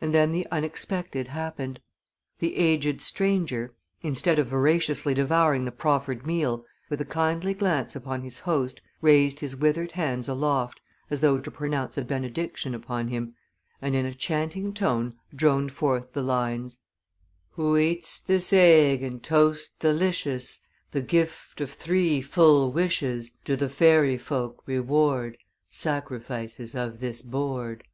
[0.00, 1.78] And then the unexpected happened:
[2.40, 8.22] The aged stranger, instead of voraciously devouring the proffered meal, with a kindly glance upon
[8.22, 10.80] his host, raised his withered hands aloft
[11.10, 13.36] as though to pronounce a benediction upon him,
[13.80, 16.80] and in a chanting tone droned forth the lines:
[17.52, 23.38] "Who eats this egg and toast delicious Receives the gift of three full wishes Thus
[23.44, 25.34] do the fairy folk reward
[25.70, 27.84] The sacrifices of this board."